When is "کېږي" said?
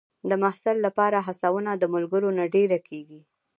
2.87-3.21